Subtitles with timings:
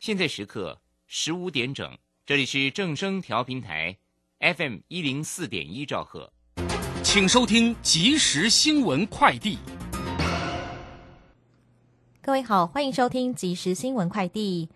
[0.00, 1.96] 现在时刻十五点整，
[2.26, 3.96] 这里是正声调频台
[4.40, 6.32] ，FM 一零四点一兆赫，
[7.02, 9.58] 请收听即时新闻快递。
[12.20, 14.68] 各位好，欢迎收听即时新闻快递。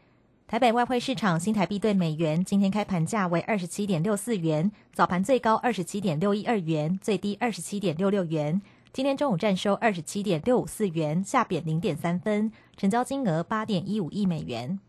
[0.48, 8.62] 台北外汇市场新台币对美元今天开盘价为二十七点六四元，早盘最高二十七点六一二元，最低二十七点六六元。
[8.96, 14.80] 今天中午站收二十七点六五四元，下贬零点三分，成交金额八点一五亿美元。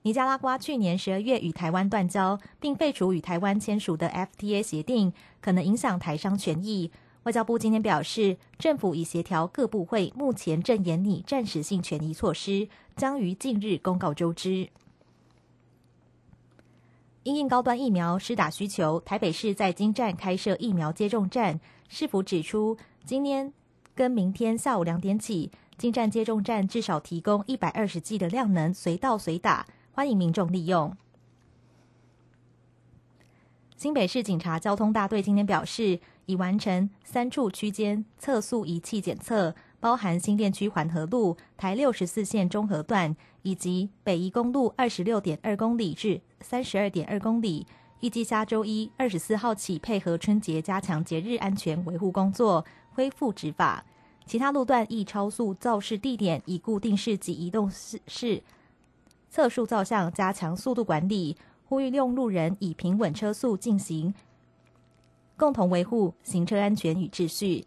[0.00, 6.90] 尼加拉瓜去年十二月与台湾断交，并废除与台湾签署的 FTA 协定，可能影响台商权益。
[7.24, 14.70] 外交部今天表示，政府已协调各部会，目前正研拟暂时性权益措施，将于近日公告周知。
[17.26, 21.58] 因应高端疫苗施打需求，台北市在金站开设疫苗接种站。
[21.88, 23.52] 市府指出，今天
[23.96, 30.96] 跟明天下午两点起，金站接种站至少提供一百二十 G 的量能，随到随打，欢迎民众利用。
[33.76, 47.66] 新北市警察交通大队今天表示，已完成三处区间测速仪器检测，包含新店区环河路台六十四线中和段以及北宜公路二十六点二公里至三十二点二公里。
[48.00, 53.84] 预计下周一二十四号起，配合春节加强节日安全维护工作，恢复执法。
[54.26, 58.42] 其他路段易超速肇事地点，以固定式及移动式式
[59.30, 61.36] 测速照相，加强速度管理。
[61.68, 64.14] 呼吁用路人以平稳车速进行，
[65.36, 67.66] 共同维护行车安全与秩序。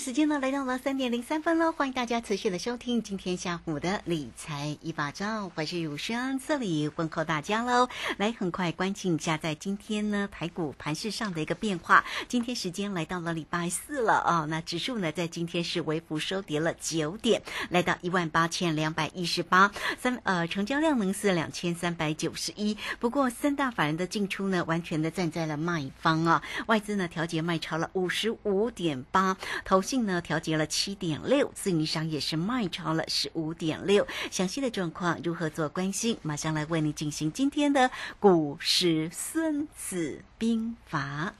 [0.00, 7.86] 时间呢来到了三点零三分了，欢迎大家持续的收听今天下午的理财一把照，我是如轩，这里问候大家喽。
[8.16, 12.02] 来，很快关心一下在今天呢台股盘市上的一个变化。
[12.28, 22.74] 今天时间来到了礼拜四了哦，那指数呢在今天是微幅收跌了九点，来到一万八千两百一十八，三呃成交量呢是两千三百九十一。
[22.98, 29.36] 不过三大法人的进出呢完全的站在了卖方啊，外资呢调节卖超了五十五点八。
[29.62, 34.06] 投性呢调节了七点六，自营商也是卖超了十五点六。
[34.30, 36.16] 详细的状况如何做关心？
[36.22, 37.90] 马上来为你进行今天的
[38.20, 41.34] 股市孙子兵法。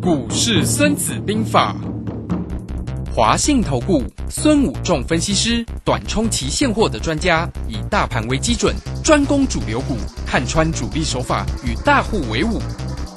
[0.00, 1.76] 股市孙子兵法，
[3.14, 8.74] 华信投顾孙武仲分析师，短冲期现货的专家，以大盘为基准，
[9.04, 9.94] 专攻主流股，
[10.26, 12.58] 看穿主力手法，与大户为伍。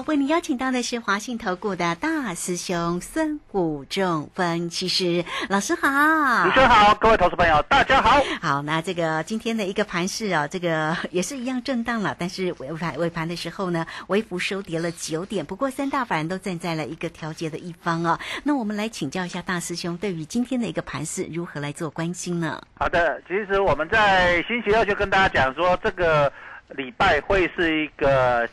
[0.00, 8.18] 好，为您邀请到的是华信投顾的大师兄孙武仲分析师老师好，主持人好，各位投资朋友大家好。
[8.40, 18.18] 好，那这个今天的一个盘势啊，这个也是一样震荡了，但是尾盘尾盘的时候呢，微幅收跌了九点，不过三大法人都站在了一个调节的一方啊。
[18.42, 22.58] 那我们来请教一下大师兄，对于今天的一个盘势如何来做关心呢？
[22.78, 26.32] 好的，其实我们在星期二就跟大家讲说，这个
[26.70, 28.48] 礼拜会是一个。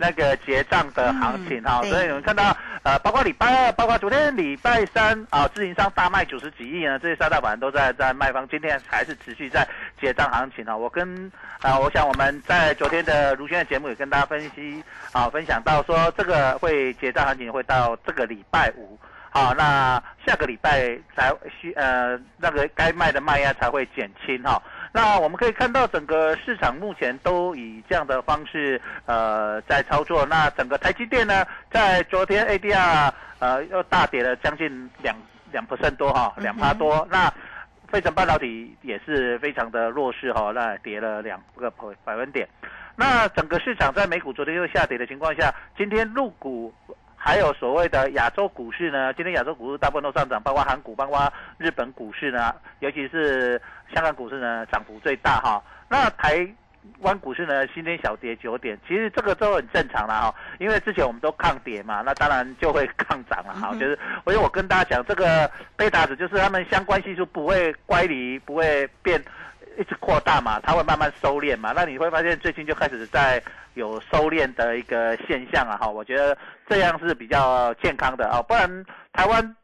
[0.00, 9.68] 那个结账的行情哈，嗯所以你们看到呃，包括礼拜二，包括昨天礼拜三啊，自营商大卖九十几亿呢，这些三大板都在在卖方，今天还是持续在
[10.00, 10.74] 结账行情啊。
[10.74, 11.30] 我跟
[11.60, 14.82] 啊、我想我们在昨天的卢轩的节目也跟大家分析
[15.12, 18.98] 啊，分享到说这个会结账行情会到这个礼拜五。
[19.32, 24.60] 好，那下个礼拜才需呃那个该卖的卖压才会减轻哈。
[24.92, 30.26] 那我们可以看到整个市场目前都以这样的方式呃在操作。
[30.26, 35.16] 那整个台积电呢，在昨天 ADR 呃又大跌了将近两
[35.52, 37.06] 两 percent 多哈，两趴多。
[37.10, 37.32] 那
[37.88, 42.48] 费城半导体也是非常的弱势哈，那跌了两个百百分点。
[42.96, 46.74] 那整个市场在美股昨天又下跌的情况下，今天入股
[47.22, 53.60] 还有所谓的亚洲股市呢，今天亚洲股市大部分都上涨，包括韩股，包括日本股市呢，尤其是
[53.94, 55.62] 香港股市呢，涨幅最大哈。
[55.86, 56.48] 那台
[57.00, 63.74] 湾股市呢，今天小跌九点，其实这个都很正常啦哈，因为之前我们都抗跌嘛，那当然就会抗涨了哈。
[63.74, 69.22] 就是，所以我跟大家讲，这个贝塔值就是他们相关系数不会乖离，不会变。
[69.78, 71.72] 一直扩大嘛，它会慢慢收敛嘛。
[71.74, 73.40] 那你会发现最近就开始在
[73.74, 76.36] 有收敛的一个现象啊，哈，我觉得
[76.68, 79.56] 这样是比较健康的啊，不然台湾。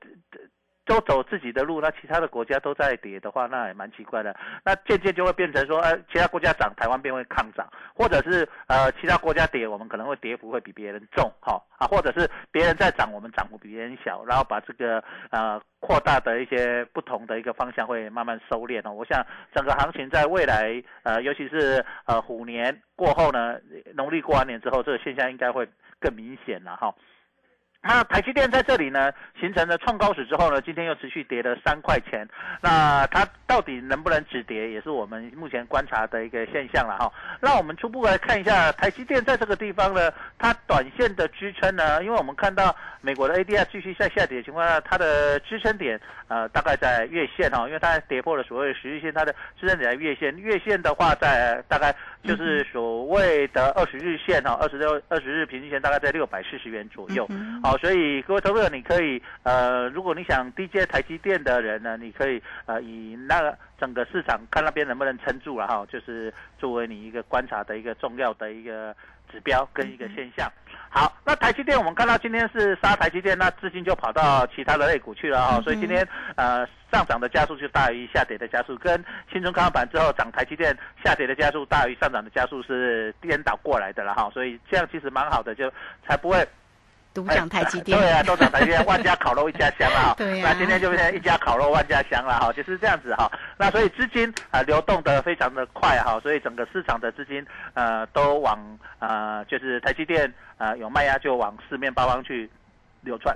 [0.86, 4.34] 都走自己的路，那其他的国家都在跌的话，那也蛮奇怪的。
[4.64, 18.92] 那渐渐就会变成说，呃，其他国家涨，台湾便会抗涨，或者是呃，其他国家跌，我们可能会跌幅会比别人重，哈啊，或者是别人在涨，我们涨幅比别人小，然后把这个呃扩大的一些不同的一个方向会慢慢收敛哦。
[18.92, 23.58] 我想整个行情在未来，呃，尤其是呃虎年过后呢，
[23.94, 25.68] 农历过完年之后，这个现象应该会
[25.98, 26.94] 更明显了哈。
[27.86, 32.26] 那台积电在这里呢，形成了创高史之后呢，今天又持续跌了三块钱。
[32.60, 37.12] 那它到底能不能止跌，也是我们目前观察的一个现象了哈。
[37.40, 50.36] 那我们初步来看一下台积电在这个地方呢，它短线的支撑呢，因为我们看到美国的 ADR 继续在下跌的情况下，它的支撑点呃大概在月线哈，因为它跌破了所谓的十日线，它的支撑点在月线。
[50.36, 51.94] 月线的话在大概
[52.24, 57.28] 就是所谓的二十日线哈，二十六二十日平均线大概在六百四十元左右。
[57.62, 68.94] 好，所以各位投资者，你可以呃，如果你想低接台积电的人呢，你可以呃以那个整个市场看那边能不能撑住了哈，就是作为你一个观察的一个重要的一个
[69.30, 70.50] 指标跟一个现象。
[70.88, 76.06] 好，那台积电我们看到今天是杀台积电，那资金就跑到其他的类股去了哈，所以今天
[76.36, 85.70] 呃上涨的加速就大于下跌的加速，跟新春钢板之后涨台积电下跌的加速大于上涨的加速是颠倒过来的了哈，所以这样其实蛮好的，就
[86.06, 86.46] 才不会。
[87.16, 90.12] 独掌台积电，对啊，都掌台积电，万家烤肉一家香啊。
[90.18, 93.30] 对啊那今天就变成一家烤肉万家香了哈，就是这样子哈。
[93.56, 97.42] 那所以资金啊、呃流动的非常的快哈，所以整个市场的资金
[97.72, 98.58] 呃都往
[98.98, 102.50] 呃就是台积电呃有卖压就往四面八方去
[103.00, 103.34] 流窜。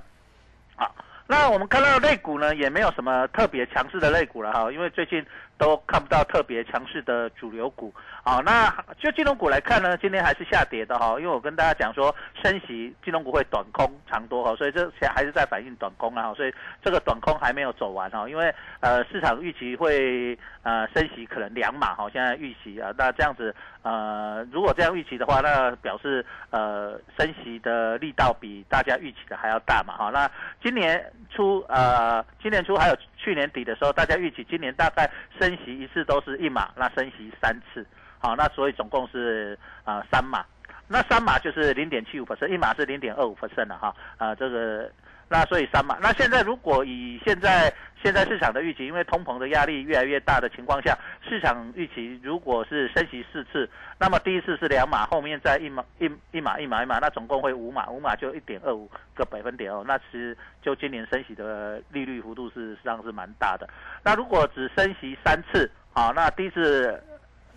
[0.76, 0.94] 好，
[1.26, 5.24] 那我们看到类股呢也没有什么特别强势的类股了哈，因为最近
[5.60, 7.92] 都看不到特别强势的主流股。
[8.24, 30.30] 好，那就金融股来看呢，今天还是下跌的哈，因为我跟大家讲说，升息金融股会短空长多哈，所以这还是在反映短空啊，所以这个短空还没有走完哈，因为呃市场预期会呃升息可能两码哈，现在预期啊，那这样子呃如果这样预期的话，那表示呃升息的力道比大家预期的还要大嘛哈，那
[30.62, 37.86] 今年初呃今年初还有去年底的时候，大家预计今年大概升息一次都是一码，那升息三次。
[38.18, 40.44] 好，那所以总共是啊三码，
[40.88, 44.90] 那三码就是零点七五 percent，一码是零点二五 percent 了哈，啊这个
[45.32, 47.72] 那所以三码，那现在如果以现在
[48.02, 63.68] 现在市场的预期，因为通膨的压力越来越大的情况下，市场预期如果是升息四次，那么第一次是两码，后面再一码一一码一码一码，那总共会五码，五码就一点二五个百分点哦，那其实就今年升息的利率幅度是实际上是蛮大的。
[64.02, 67.00] 那如果只升息三次，好，那第一次。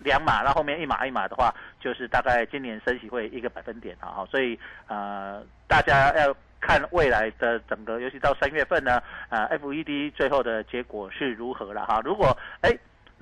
[0.00, 12.00] 两码，那后面一码一码的话，就是大概今年升息会一个百分点啊，所以呃，大家要看未来的整个，尤其到三月份呢，呃，FED 最后的结果是如何了哈。
[12.02, 12.70] 如果哎，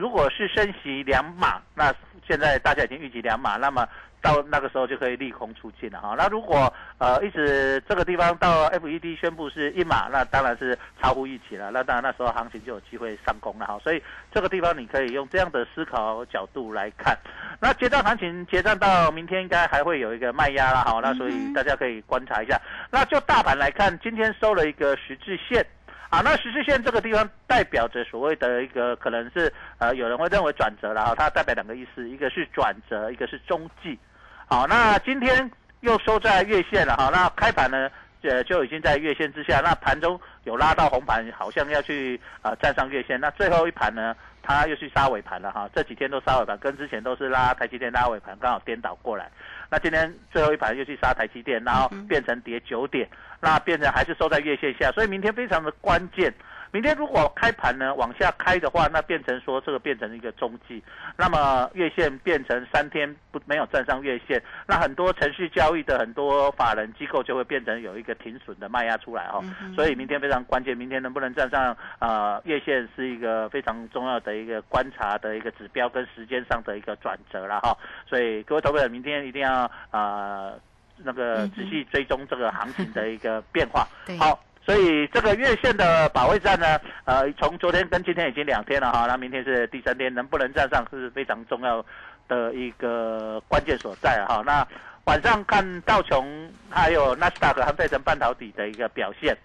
[0.03, 1.95] 如果是升息两码，那
[2.27, 3.87] 现在大家已经预计两码，那么
[4.21, 6.17] 到那个时候就可以利空出尽了哈。
[6.19, 11.71] 那如果呃一直这个地方到 FED 宣布是一码，那当然是超乎预期了。
[11.71, 13.79] 那当然那时候行情就有机会上攻了哈。
[13.79, 14.03] 所以
[14.35, 17.17] 这个地方你可以用这样的思考角度来看。
[17.61, 20.99] 那结账行情结账到明天应该还会有一个卖压了哈。
[21.01, 22.61] 那所以大家可以观察一下。
[22.91, 25.65] 那就大盘来看，今天收了一个十字线。
[26.12, 33.99] 啊，那十字线这个地方代表着所谓的一个可能是呃，有人会认为转折了哈，它代表两个意思，一个是转折，一个是中继。
[34.47, 35.50] 好，那今天
[35.81, 37.09] 又收在月线了哈。
[37.11, 37.90] 那开盘呢，
[38.21, 43.19] 呃就已经在月线之下，那盘中有拉到红盘，好像要去呃站上月线。
[43.19, 45.66] 那最后一盘呢，它又去杀尾盘了哈。
[45.75, 49.31] 这几天都杀尾盘，跟之前都是拉台积电拉尾盘，刚好颠倒过来。
[49.73, 53.09] 那今天最后一盘又去杀台积电，然后变成跌九点，
[53.41, 56.31] 那变成还是收在月线下，所以明天非常的关键。
[56.73, 60.83] 明天如果开盘呢往下开的话，那变成说这个变成一个中继，
[61.19, 69.45] 那么月线变成三天不没有站上月线，那很多程序交易的很多法人机构就会变成有一个停损的卖压出来哦，
[69.76, 77.76] 所以明天非常关键，明天能不能站上呃月线是一个非常重要的一个观察的一个指标跟时间上的一个转折了哈，
[78.09, 80.59] 所以各位投资者明天一定要呃
[80.97, 83.87] 那个仔细追踪这个行情的一个变化，
[84.19, 84.38] 好。
[84.64, 91.85] 所以这个月线的保卫战呢，呃，从昨天跟今天已经两天了哈，那明天是第三天，能不能站上是非常重要
[92.28, 94.40] 的一个关键所在哈。
[94.47, 94.64] 那
[95.04, 99.37] 晚上看道琼还有纳斯达克和费城半导体的一个表现。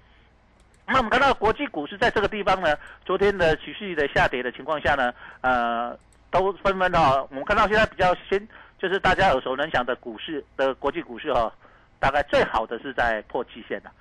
[0.85, 5.97] 那我们看到国际股市在这个地方呢，昨天的持续的下跌的情况下呢，呃，
[6.29, 8.47] 都纷纷哈，我们看到现在比较先
[8.77, 11.51] 就是大家耳熟能详的股市的国际股市哈，
[11.99, 13.91] 大概最好的是在破期线了。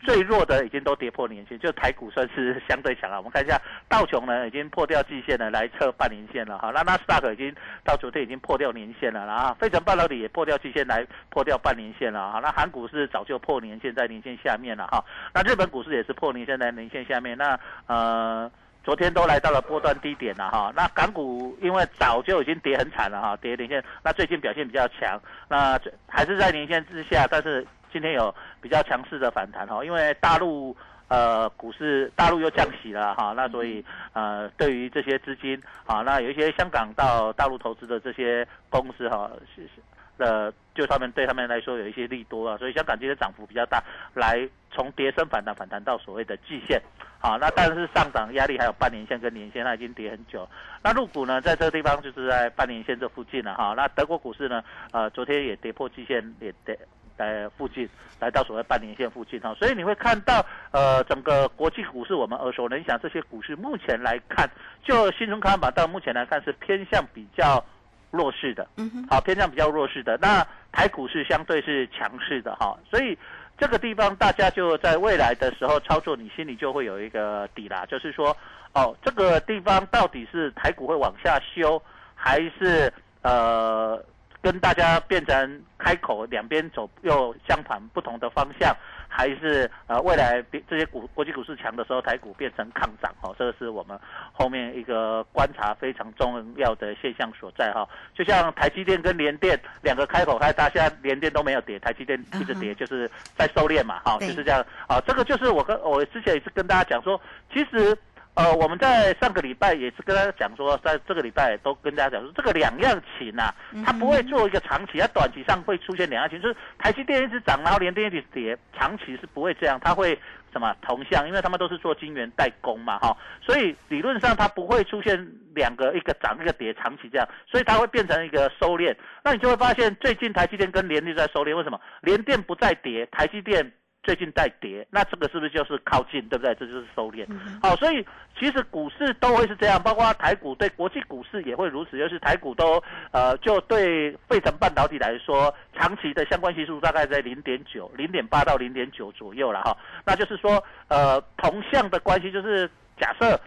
[0.00, 3.16] 最弱的已经都跌破年线，就台股算是相对强了。
[3.16, 3.58] 我们看一下
[3.88, 6.70] 道琼呢，已经破掉季线了，来测半年线了哈。
[6.74, 12.38] 那纳斯达克已经到昨天已经破掉年线了，然后费城半导体也破掉季线来破掉半年线了哈。
[12.40, 15.02] 那韩股是早就破年线在年线下面了哈。
[15.32, 17.38] 那日本股市也是破年线在年线下面。
[17.38, 18.50] 那呃，
[18.84, 20.70] 昨天都来到了波段低点了哈。
[20.76, 23.82] 那港股因为早就已经跌很惨了哈，跌年线。
[24.02, 27.66] 那最近表现比较强，那还是在年线之下，但是。
[27.94, 33.84] 今天有比较强势的反弹哈，因为大陆呃股市大陆又降息了哈，那所以
[34.14, 39.70] 呃对于这些资金啊，那有一些香港到大陆投资的这些公司哈，是是
[40.16, 43.80] 呃就他们对他们来说有一些利多啊，所以香港今天涨幅比较大，
[44.12, 46.82] 来从跌升反弹反弹到所谓的季线，
[47.20, 50.48] 好，那但是上涨压力还有半年线跟年线，它已经跌很久，
[50.82, 56.76] 那入股呢在这个地方就是在半年线这附近了哈，那德国股市呢呃昨天也跌破季线也跌。
[57.16, 57.88] 在附近，
[58.20, 64.50] 来到所谓半年线附近哈，所以你会看到，呃，整个国际股市我们耳熟能详这些股市，目前来看，
[64.82, 67.64] 就新春看板到目前来看是偏向比较
[68.10, 70.18] 弱势的，嗯哼，好，偏向比较弱势的。
[70.20, 73.16] 那台股是相对是强势的哈，所以
[73.56, 78.36] 这个地方大家就在未来的时候操作，你心里就会有一个底啦，就是说，
[78.72, 81.80] 哦，这个地方到底是台股会往下修，
[82.14, 82.92] 还是
[83.22, 84.04] 呃？
[84.44, 88.76] 跟大家变成开口两边走又相反不同的方向，
[89.08, 93.98] 还是呃未来这些股国际股市强的时候，台股变成抗涨哦，这个是我们
[94.34, 97.88] 后面一个观察非常重要的现象所在哈。
[98.14, 105.00] 就像台积电跟联电两个开口开，大家联电都没有跌，台积电一直跌，就是在收敛嘛，哈，就是这样啊。
[105.06, 107.18] 这个就是我跟我之前也是跟大家讲说，
[107.50, 107.96] 其实。
[108.34, 113.54] 呃，我们在上个礼拜也是跟大家讲说，在这个礼拜都跟大家讲说，这个两样情啊，
[113.86, 120.18] 它不会做一个长期，它短期上会出现两样情，就是台积电一直涨，然后连电一直跌，长期是不会这样，它会
[120.52, 125.14] 什么同向，因为他们都是做晶圆代工嘛，哈，所以理论上它不会出现
[125.54, 131.80] 两个一个涨一个跌，长期这样，所以它会变成一个收敛，那你就会发现最近台积电跟联电在收敛，为什么？
[132.00, 133.72] 联电不再跌，台积电。
[134.04, 136.54] 最近在跌，那这个是不是就是靠近，对不对？
[136.56, 137.26] 这就是收敛。
[137.62, 138.06] 好，所以
[138.38, 142.82] 其实股市都会是这样，包括台股对国际股市也会如此，就是台股都
[143.12, 149.76] 呃，就对费城半导体来说，长期的相关系数大概在零点九、零点八到零点九左右了哈。
[150.04, 152.70] 那就是说，呃，同向的关系就是
[153.00, 153.40] 假设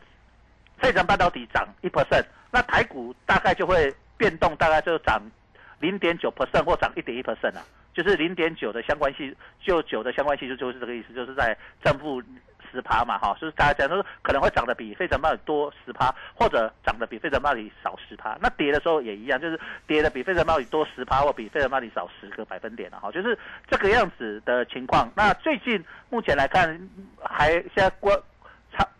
[0.79, 5.21] 费城半导体涨一 percent，那台股大概就会变动，大概就涨
[5.79, 7.63] 零点九 percent 或涨一点一 percent 啊。
[7.97, 12.21] 就是零点九的相关系，就九的相关系数就是这个意思，就是在正负
[12.71, 18.37] 十趴嘛，哈，就是大家讲说可能会涨得比非常贸易多十趴，或者涨得比非常贸易少十趴。
[18.39, 23.35] 那跌的时候也一样，就是跌的比非常贸易多十趴，或比非常贸易少十个百分点了，哈，就是
[23.67, 25.11] 这个样子的情况。
[25.15, 26.79] 那最近目前来看，
[27.23, 28.15] 还现在关。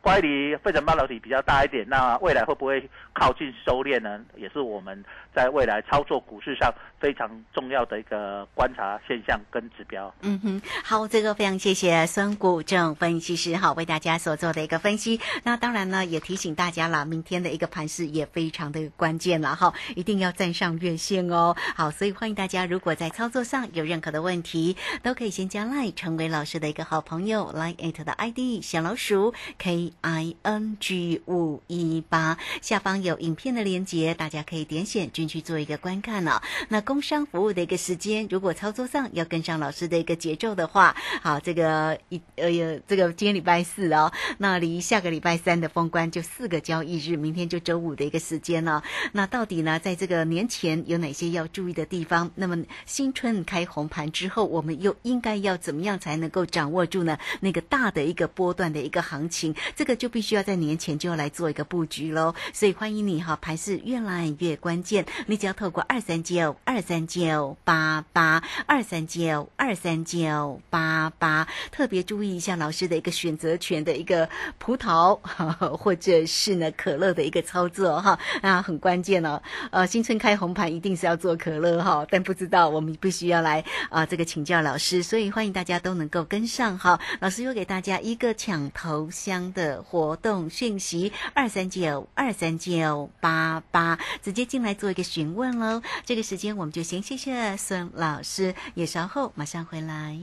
[0.07, 4.21] 乖离费城半导体比较大一点，那未来会不会靠近收敛呢？
[4.37, 5.03] 也是我们
[5.35, 10.15] 在未来操作股市上非常重要的一个观察现象跟指标。
[10.21, 15.19] 嗯哼，好，这个非常谢谢孙谷正分析师哈为大家所做的一个分析。
[15.43, 21.53] 那当然呢，也提醒大家了，明天的一个盘势也非常的关键了哈，一定要站上月线哦。
[21.75, 29.91] 好，所以欢迎大家如果在操作上有任何的问题，都可以先加 line 成为老师的一个好朋友，line at 的 ID 小老鼠 K。
[30.01, 36.41] I n g 五一八，下方有影片的连接，大家可以点选进去做一个观看哦。
[36.69, 48.83] 那工商服务的一个时间，如果操作上要跟上老师的一个节奏的话，好，这个一呃这个今天礼拜四哦，那离下个礼拜三的封关就四个交易日，明天就周五的一个时间了。
[49.11, 52.31] 那到底呢，在这个年前有哪些要注意的地方？
[52.35, 57.17] 那么新春开红盘之后，我们又应该要怎么样才能够掌握住呢？
[57.39, 62.35] 那个大的一个波段的一个行情，这个就必须要在年前就要来做一个布局喽。
[62.51, 74.27] 所以欢迎你哈，盘是越来越关键，你只要透过二三九二三九八八二三九二三九八八，特别注意一下老师的一个选择权的一个
[74.57, 75.17] 葡萄
[75.77, 79.41] 或者是呢可乐的一个操作哈啊，很关键哦。
[79.71, 86.99] 呃，新春开红盘一定是要做可乐哈，但不知道我们必须要来啊这个请教老师，所以欢迎大家都能够跟上哈。
[87.21, 95.81] 老师又给大家一个抢头香的活动讯息：二三九二三九八八，直接进来做一个询问喽。
[96.05, 100.17] 这个时间我们就先谢谢孙老师，也稍后马上回来。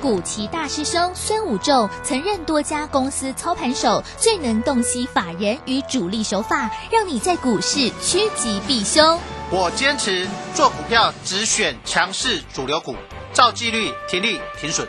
[0.00, 9.20] 古奇大师兄孙武仲曾任多家公司操盘手，最能洞悉法人与主力手法，让你在股市趋吉避凶。
[9.50, 12.96] 我坚持做股票只选强势主流股，
[13.34, 14.88] 照纪律停利停损。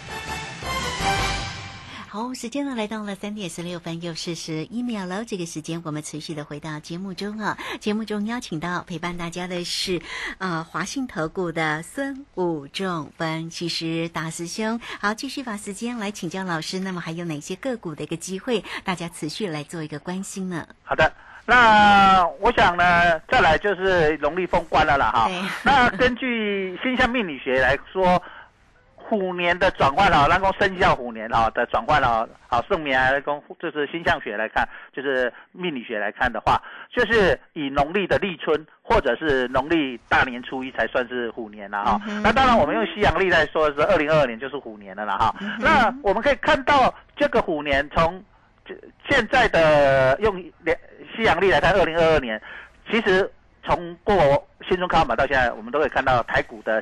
[2.13, 5.23] 好，时间呢来到了三点十六分又四十一秒了。
[5.23, 7.57] 这个时间我们持续的回到节目中啊。
[7.79, 10.01] 节目中邀请到陪伴大家的是，
[10.37, 14.77] 呃，华信投顾的孙武仲分析师大师兄。
[14.99, 16.81] 好，继续把时间来请教老师。
[16.81, 20.67] 那么还有哪些个股的一个机会，大家持续来做一个关心呢？
[20.83, 21.09] 好的，
[21.45, 25.29] 那我想呢，再来就是农历封关了啦哈。
[25.63, 28.21] 那根据星象命理学来说。
[29.11, 42.01] 虎年的转换了，那个生肖虎年啊的转换了，好圣明来讲，就是星象学来看，就是命理学来看的话，就是以农历的立春或者是农历大年初一才算是虎年了哈。
[42.23, 45.35] 那当然，我们用西洋历来说是二零二二年就是虎年了啦哈。
[45.59, 48.23] 那我们可以看到这个虎年从
[49.09, 50.41] 现在的用
[51.13, 52.41] 西洋历来看，二零二二年
[52.89, 53.29] 其实
[53.65, 54.15] 从过
[54.69, 56.81] 新春开盘到现在，我们都可以看到台股的。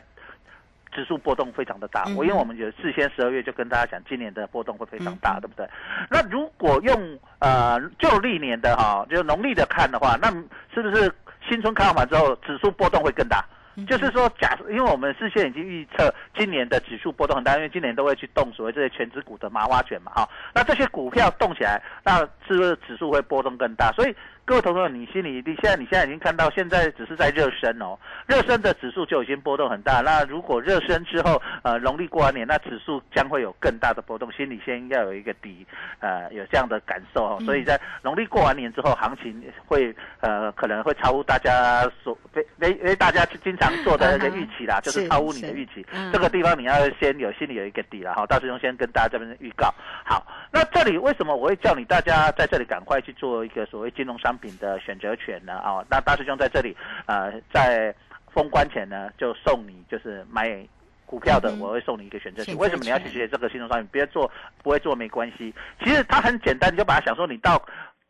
[0.92, 5.68] 指数波动非常的大，我因为我们有事先十二月就跟大家讲，今年的波动会非常大，对不对？
[6.10, 10.30] 那如果用呃旧历年的哈，就农历的看的话，那
[10.74, 11.12] 是不是
[11.48, 13.46] 新春开完之后，指数波动会更大？
[13.88, 23.92] 就是说，假设因为我们事先已经预测今年的指数波动很大，因为今年都会去动所谓这些全指股的麻花卷嘛，哈，那这些股票动起来，那是不是指数会波动更大？
[23.94, 24.16] 所以。
[24.50, 30.02] 各位同学，你心里，你现在你现在已经看到，现在只是在热身哦，热身的指数就已经波动很大。
[30.02, 35.64] 那如果热身之后，呃，农历过完年，那指数将会有更大的波动，心里先要有一个底，
[36.00, 37.38] 呃，有这样的感受哦。
[37.46, 45.86] 所以在农历过完年之后，行情会呃可能会超乎大家所非非非大家经常做的那个预期啦，就是超乎你的预期。
[46.12, 48.26] 这个地方你要先有心里有一个底了哈。
[48.26, 49.72] 大师兄先跟大家这边预告。
[50.04, 54.36] 好，那这里为什么我会叫你大家在这里赶快去做一个所谓金融商？
[54.40, 55.54] 品的选择权呢？
[55.54, 56.76] 啊，那大师兄在这里，
[57.06, 57.94] 呃，在
[58.32, 60.68] 封关前呢，就送你就是买
[61.06, 62.56] 股票的，我会送你一个选择权。
[62.58, 63.88] 为什么你要去学这个新融商品？
[63.92, 64.30] 别做
[64.64, 67.58] 不会做没关系，其实它很简单，你就把它想说，你到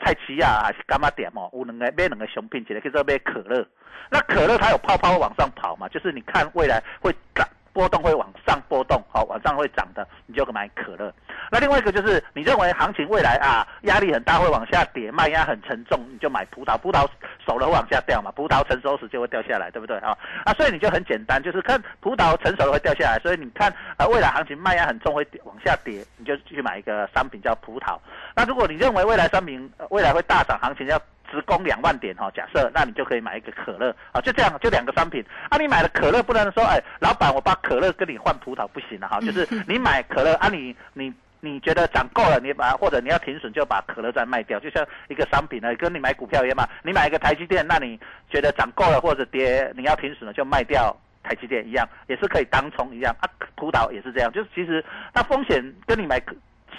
[0.04, 3.66] 菜奇亚还是干嘛点哦，我能个买两个熊品起来，可以说买可乐。
[4.10, 7.48] 那可乐它有泡泡往上跑嘛，就是你看未来会涨。
[7.80, 11.14] 波动会往上波动，好，往上会涨的，你就买可乐。
[11.50, 16.78] 那另外一个就是，你认为行情未来啊压力很大，会往下跌，卖压很沉重，你就买葡萄。
[16.78, 17.08] 葡萄
[17.48, 20.14] 熟了会往下掉嘛，葡萄成熟时就会掉下来，对不对啊？
[20.44, 27.98] 啊，所以你就很简单，就是看葡萄成熟了会掉下来，所以你看啊未来行情卖压很重，会往下跌，你就去买一个商品叫葡萄。
[28.36, 31.02] 那如果你认为未来商品未来会大涨，行情要。
[31.32, 35.58] 直攻两万点哈，假设那你就可以买一个可乐啊，就这样，就两个商品啊。
[35.58, 46.68] 你买了可乐，不能说哎，老板我把可乐跟你换葡萄不行了哈，就是你买可乐啊，你你你觉得涨够了，你把或者你要停损就把可乐再卖掉，就像一个商品呢，跟你买股票一样嘛。
[46.84, 53.30] 你买一个台积电，那你觉得涨够了或者跌，你要停损了就卖掉台积电一样，也是可以当冲一样啊。
[53.56, 56.22] 葡萄也是这样，就是其实它风险跟你买。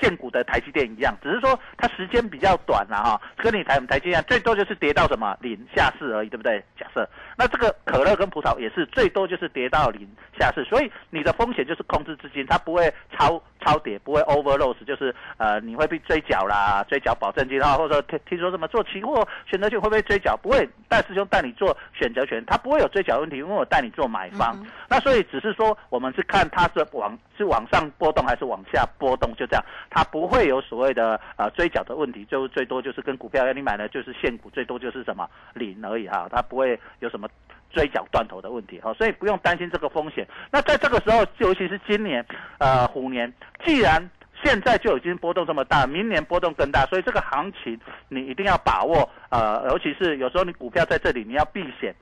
[0.00, 6.62] 现股的台积电一样，只是说它时间比较短了哈，跟你台台积电最多就是跌到什么零下市而已，对不对？
[6.78, 20.36] 假设那这个可乐跟葡萄也是最多就是跌到零下市，所以你的风险就是控制资金，它不会超超跌，不会 over loss，就是呃你会被追缴啦，追缴保证金啊，或者说听听说什么做期货选择权会不会追缴？
[20.36, 24.56] 不会，戴师兄带你做选择权，他不会有追缴问题，因为我带你做买方。
[24.88, 37.28] 那所以只是说我们是看它是往是往上波动还是往下波动，就这样，它不会有所谓的呃追缴的问题，就最多就是跟股票，你买的就是现股，最多就是什么零而已哈，它不会有什么。
[37.72, 40.26] 追缴断头的问题，哈，所以不用担心这个风险。
[40.50, 42.26] 那在这个时候，尤其是今年，
[42.58, 43.32] 呃，虎年，
[43.64, 44.10] 既然
[44.42, 51.94] 现在就已经波动这么大，明年波动更大，所以这个行情你一定要把握，呃，尤其是有时候你股票在这里你要避险，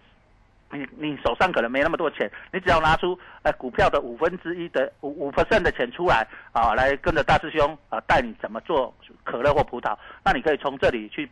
[0.70, 11.28] 你你手上可能没那么多钱，你只要拿出呃股票的五分之一的五五 percent 的钱出来啊，来跟着大师兄啊带你怎么做可乐或葡萄，那你可以从这里去。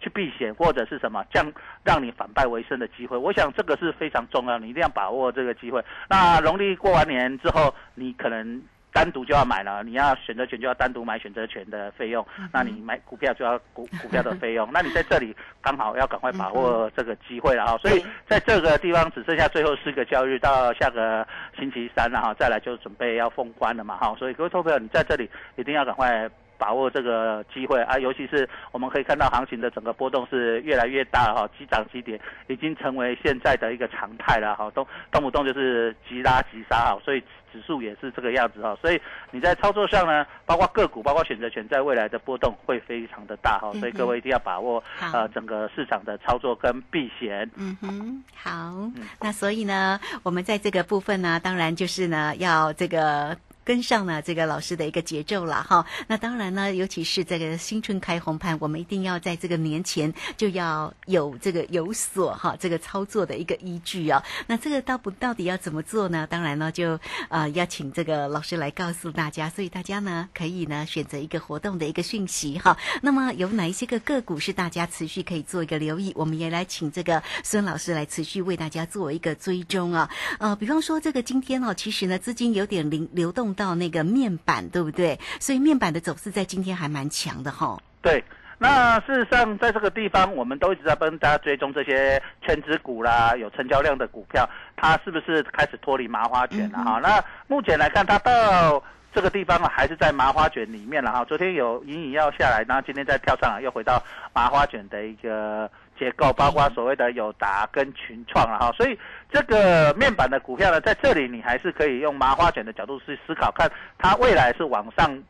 [0.00, 5.84] 去避险或者是什么，将让你反败为胜的机会，我想这个是非常重要，你一定要把握这个机会。
[6.08, 17.76] 那农历过完年之后，你可能单独就要买了，你要选择权就要单独买选择权的费用，那你买股票就要股股票的费用， 那你在这里刚好要赶快把握这个机会了哈。
[17.78, 21.26] 所以在这个地方只剩下最后四个交易日，到下个
[21.58, 24.14] 星期三了哈，再来就准备要封关了嘛哈。
[24.18, 26.28] 所以各位投票，你在这里一定要赶快。
[26.58, 37.20] 把握这个机会啊，尤其是我们可以看到行情的整个波动是越来越大哈，急涨急跌已经成为现在的一个常态了哈，动动不动就是急拉急杀哈，所以
[37.52, 47.48] 指数也是这个样子哈，所以你在操作上呢，包括个股，包括选择权，在未来的波动会非常的大哈，所以各位一定要把握呃整个市场的操作跟避险。
[47.56, 48.90] 嗯哼，好，
[49.20, 53.36] 那所以呢，我们在这个部分呢，当然就是呢要这个。
[53.68, 64.24] 跟上了这个老师的一个节奏了哈，那当然呢，尤其是这个新春开红盘，我们一定要在这个年前就要有这个有所哈，这个操作的一个依据啊。
[64.46, 66.26] 那这个到不到底要怎么做呢？
[66.26, 72.74] 当然呢，就呃要请这个老师来告诉大家，所以大家呢可以呢选择一个活动的一个讯息哈。
[73.02, 76.10] 那么有哪一些个个股是大家持续可以做一个留意？
[76.16, 80.08] 我们也来请这个孙老师来持续为大家做一个追踪啊。
[80.38, 83.54] 呃，比方说这个今天哦，其实呢资金有点流流动。
[83.58, 85.18] 到那个面板，对不对？
[85.40, 87.76] 所以面板的走势在今天还蛮强的哈。
[88.00, 88.22] 对，
[88.56, 97.00] 那事实上在这个地方，我们都一直在帮大家追踪这些全职股啦，有成交量的股票，它是不是开始脱离麻花卷了哈？
[97.02, 98.80] 那目前来看，它到
[99.12, 101.24] 这个地方啊，还是在麻花卷里面了哈。
[101.24, 104.00] 昨天有隐隐要下来，然后今天再跳上来，又回到
[104.32, 105.68] 麻花卷的一个。
[105.98, 108.98] 结构包括所谓的友达跟群创了哈，所以
[109.30, 115.22] 这个面板的股票呢，在这里你还是可以用麻花卷的角度去思考，看它未来是往上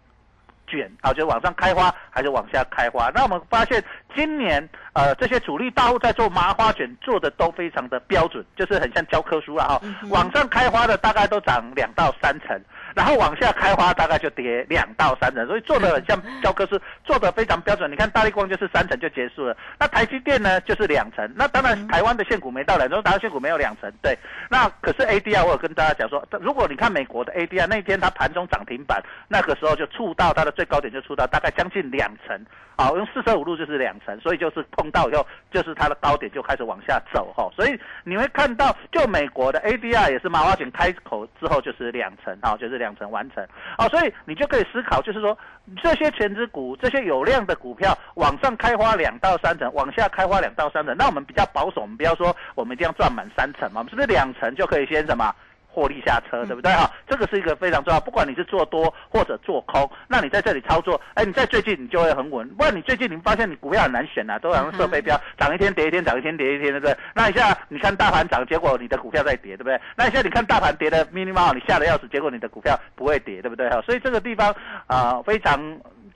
[0.68, 3.10] 卷啊，就往上开花还是往下开花。
[3.14, 3.82] 那我们发现
[4.14, 12.60] 今年呃这些主力大户在做麻花卷做的都非常的标准，就是很像教科书了哈，往上开花的大概都涨两到三成。
[12.94, 17.88] 然后往下开花，大概就跌两到三成，所以做的很像教科书， 做的非常标准。
[17.88, 21.30] 你看大力光就是三成就结束了，那台积电呢就是两成。
[21.36, 24.18] 那当然台湾的现股没到两成，台湾现股没有两成，对。
[24.50, 32.36] 那可是 ADR，我有跟大家讲说，如果你看美国的 ADR，那天它盘中涨停板，那个时候就触到它的最高点，就出到大概将近两成。
[32.76, 37.48] 好，用四舍五入就是两成，所以就是碰到以后，就是它的高点就开始往下走哈。
[37.54, 43.46] 所以你会看到，就美国的 ADR 也是麻花卷开口之后就是两成，啊，就是两成完成。
[43.76, 45.36] 啊，所以你就可以思考，就是说
[45.80, 55.32] 这些全职股、这些有量的股票往上开花两到三成，往下开花两到三成，那我们比较保守，我们不要说我们一定要赚满三成嘛，是不是两成就可以先什么？
[55.78, 56.90] 获利下车，对不对哈？
[57.08, 58.00] 这个是一个非常重要。
[58.00, 62.48] 不管你是做多或者做空，那你在这里操作，哎，你在最近你就会很稳。
[62.56, 66.96] 不然你最近你发现你股票很难选啊，都好像设备标，涨一天跌一天，涨一天跌一天，对不对？
[67.14, 69.80] 那一下你看大盘涨，结果你的股票在跌，对不对？
[69.96, 73.80] 那一下你看大盘跌的 mini 猫，你吓得要死，结果你的股票不会跌，对不对哈？
[73.82, 74.52] 所以这个地方
[74.88, 75.60] 啊，非常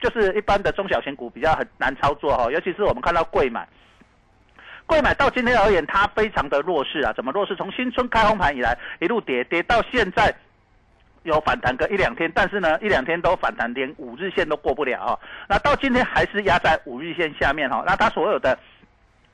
[0.00, 3.68] 就是一般的中小型股比较很难操作哈，尤其是我们看到贵买。
[4.92, 7.14] 贵买到今天而言，它非常的弱势啊！
[7.14, 7.56] 怎么弱势？
[7.56, 10.30] 从新春开红盘以来，一路跌跌到现在，
[11.22, 15.18] 有反弹个一两天，但是呢，一两天都反弹，连五日线都过不了啊！
[15.48, 17.82] 那到今天还是压在五日线下面哈。
[17.86, 18.58] 那它所有的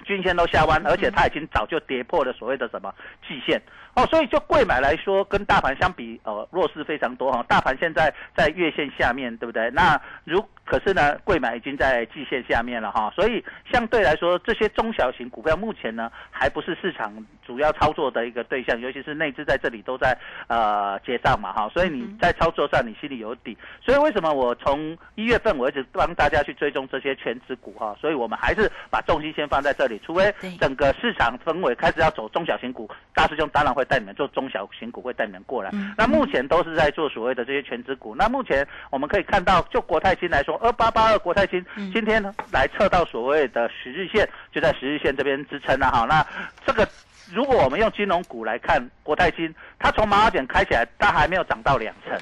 [0.05, 2.95] 均线都下弯，而且它已经早就跌破了所谓的什么
[3.27, 3.61] 季线
[4.03, 4.07] 哦。
[4.07, 7.45] 所以就贵买来说，跟大盘相比，呃，弱势非常多哈。
[7.49, 9.71] 大盘现在在月线下面对不对？
[9.71, 17.11] 那如可是呢，贵买已经在季线下面了哈，所以相对来说，这些中小型股票目前呢，还不是市场
[17.47, 23.57] 主要操作的一个对象，尤其是内资在这里都在呃结账嘛哈，所以你在操作上你心里有底。
[23.83, 27.97] 所以为什么我从一月份我一直帮大家去追踪这些全职股哈？
[27.99, 30.31] 所以我们还是把重心先放在这里，除非
[30.61, 35.71] 整个市场氛围开始要走中小型股，大师兄当然会带你们做中小型股，会带你们过来。
[35.97, 38.15] 那目前都是在做所谓的这些全职股。
[38.15, 46.05] 那目前我们可以看到，就国泰金来说，二八八二国泰金今天呢来测到所谓的十日线，就在十日线这边支撑了哈。
[46.09, 46.25] 那
[46.65, 46.87] 这个
[47.33, 52.17] 如果我们用金融股来看，国泰金它从麻花卷开起来，它还没有涨到两成。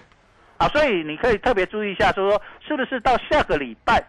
[0.59, 4.03] 啊，所以你可以特别注意一下，就是说是不是到下个礼拜，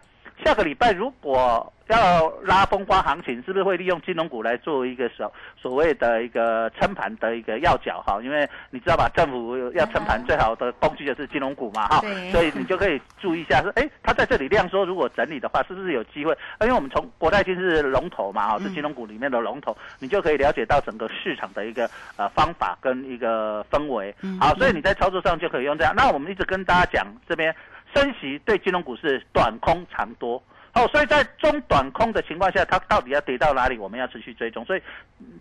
[0.43, 8.19] 下个礼拜如果要拉风光行情，是不是会利用金融股来做一个所所谓的一个撑盘的一个要角哈？
[8.21, 16.37] 因为你知道吧，政府要撑盘最好的工具就是金融股嘛哈，所以你就可以注意一下，说哎，它在这里量缩，如果整理的话，是不是有机会？
[16.59, 24.13] 因为我们从国泰金是龙头嘛哈，是金融股里面的龙头，你就可以了解到整个市场的一个呃方法跟一个氛围。
[24.41, 25.93] 好，所以你在操作上就可以用这样。
[25.95, 27.55] 那我们一直跟大家讲，这边
[27.97, 30.41] 升息对金融股是短空长多。
[30.73, 34.81] 哦，所以在中短空的情况下，它到底要跌到哪里，我们要持续追踪，所以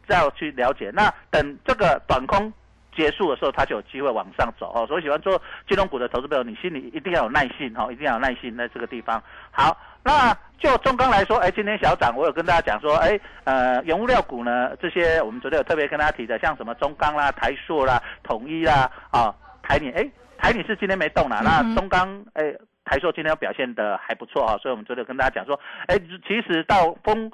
[0.07, 0.91] 要去了解。
[0.95, 2.51] 那等这个短空
[2.97, 4.73] 结束的时候，它就有机会往上走。
[4.75, 9.23] 哦，所以喜欢做金融股的投资朋友，你心里一定要有耐心，哈，一定要有耐心在这个地方。
[9.51, 22.55] 好，那就中钢来说，哎，今天小涨，我有跟大家讲说，哎，呃，原物料股呢，这些我们昨天有特别跟大家提的，像什么中钢啦、台塑啦、统一啦，啊，台铝，哎，台女是今天没动了，那中钢，哎。
[22.89, 27.29] 台硕今天表现的还不错啊，所以我们昨天跟大家讲说，哎，其实到封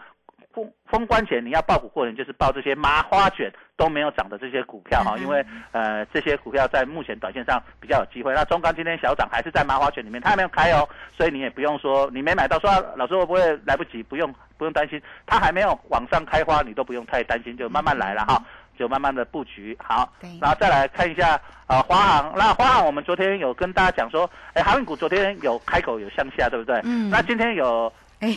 [0.54, 8.32] 封封关前，你要报股过年，就是报这些麻花卷都没有涨的这些股票哈，因为呃这些股票在目前短线上比较有机会。
[8.32, 14.02] 那中钢今天小涨，还是在麻花卷里面，它还没有开哦，所以你也不用说你没买到，说老师会不会来不及？
[14.02, 18.42] 不用不用担心，它还没有往上开花，你都不用太担心，就慢慢来了哈。
[18.82, 22.34] 就慢慢的布局好，然后再来看一下啊，华航。
[22.36, 26.80] 那华航我们昨天有跟大家讲说，哎，航运股昨天有开口有向下，对不对？
[26.82, 27.08] 嗯。
[27.08, 27.92] 那今天有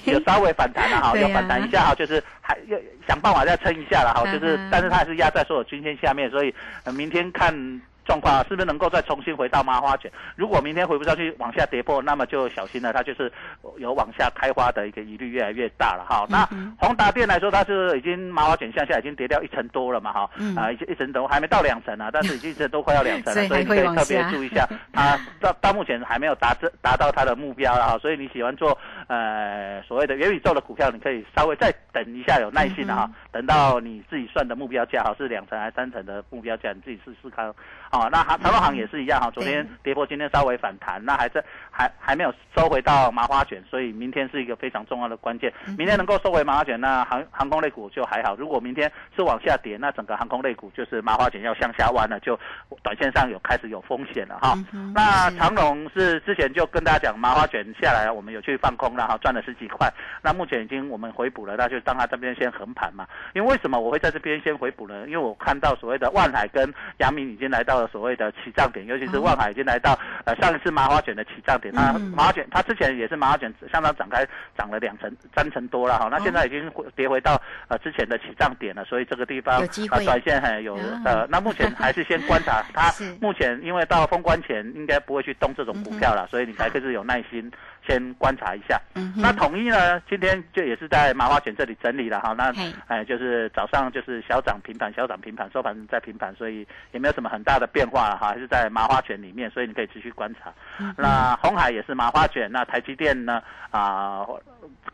[0.05, 2.77] 有稍微反弹了哈， 有反弹一下哈，就是还要
[3.07, 6.53] 想办法再撑一下了哈，就是但是它还是压在所有均线下面，所以
[6.93, 7.81] 明天看。
[8.05, 10.11] 状况是不是能够再重新回到麻花卷？
[10.35, 13.31] 如果明天回不上去，往下跌破，那么就小心了，它就是
[13.77, 16.25] 有往下开花的一个疑虑越来越大了哈。
[16.29, 16.45] 那
[16.77, 27.97] 宏达电来说，它是已经麻花卷向下已经跌掉一层多了嘛哈，啊一一层多还没到两层啊，但是已经是都快要两层了， 所以你可以特别注意一下，它到到目前还没有达至达到它的目标了哈。
[27.97, 37.51] 所以你喜欢做呃所谓的元宇宙的股票，你可以稍微再等一下，有耐心的哈，等到你自己算的目标价哈是两层还是三层的目标价，你自己试试看。
[37.99, 45.51] 哦，那长长行也是一样哈，昨天跌破，今天稍微反弹，那还在还还没有收回到麻花卷，所以明天是一个非常重要的关键。
[45.77, 48.35] 明天能够收回麻花卷，那航航空类股就还好。
[48.35, 52.39] 如果明天是往下跌，那整个航空类股就是麻花卷要向下弯了，就
[52.83, 54.57] 短线上有开始有风险了哈。
[54.93, 59.91] 那长龙是之前就跟大家讲，麻花卷下来，我们有去放空了哈，赚了十几块。
[60.21, 63.07] 那目前已经我们回补了，那就当它这边先横盘嘛。
[63.33, 65.05] 因为为什么我会在这边先回补呢？
[65.07, 67.91] 因为我看到所谓的万海跟阳明已经来到了。
[67.91, 74.25] 所谓的起涨点，尤其是万海已经来到呃上一次麻花卷的起涨点，那麻花卷它之前也是麻花卷相当展开
[74.57, 87.51] 涨了两成三成多了哈，那现在已经跌回到呃之前的起涨点了，所以这个地方啊短线还有呃，那目前还是先观察 它，目前因为到封关前应该不会去动这种股票了，所以你还是有耐心。
[87.87, 88.81] 先观察一下，
[89.15, 89.99] 那统一呢？
[90.09, 92.33] 今天就也是在麻花卷这里整理了哈。
[92.33, 92.51] 那
[92.87, 98.29] 哎，就是早上就是小涨平盘，小涨平盘，收盘在平盘，所以也没有什么很大的变化了哈。
[98.29, 100.51] 还是在麻花卷里面，所以你可以持续观察。
[100.97, 103.39] 那红海也是麻花卷，那台积电呢？
[103.69, 104.25] 啊，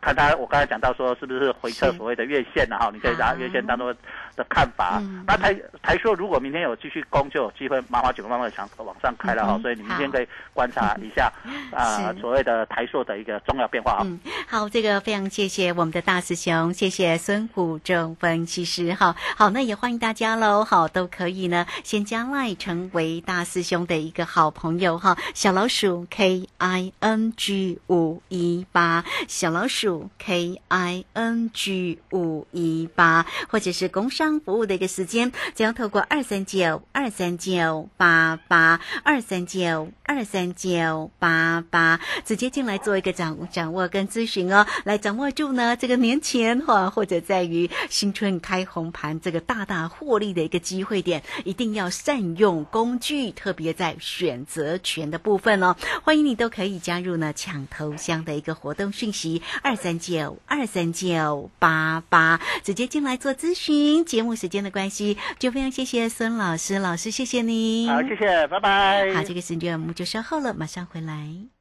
[0.01, 2.89] 看它，我刚才讲到说是不是回撤所谓的月线了哈？
[2.91, 3.93] 你可以拿月线当做
[4.35, 5.01] 的看法。
[5.25, 9.57] 那台台说如果明天有继续攻，就有机会麻花卷慢慢强往上开了哈。
[9.59, 11.31] 所以你明天可以观察一下
[11.71, 12.80] 啊，所谓的台。
[12.81, 13.99] 台塑的一个重要变化啊！
[14.03, 19.15] 嗯，好，这个非常谢谢我们的大师兄，谢谢孙虎正分析师哈。
[19.37, 25.15] 好，那也欢迎大家喽，好，都可以呢，先加赖成为大师兄的一个好朋友哈。
[25.35, 42.70] 小老鼠 K I N G 五一八，小老鼠 K I N G 五一八，或者是工商服务的一个时间，只要透过二三九二三九八八二三九二三九八八直接进来。
[42.71, 55.75] 来做一个掌掌握跟咨询哦，来掌握住呢这个年前哈，或者在于新春开红盘这个大大获利的一个机会点，一定要善用工具，特别在选择权的部分哦。
[56.03, 64.05] 欢迎你都可以加入呢抢头香的一个活动讯息，二三九二三九八八，直接进来做咨询。
[64.05, 67.89] 节目时间的关系，就非常谢谢孙老师，老师谢谢你。
[67.89, 69.13] 好，谢谢，拜拜。
[69.13, 71.60] 好，这个时间我们就稍后了，马上回来。